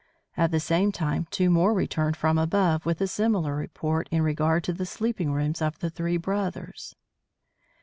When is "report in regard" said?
3.55-4.63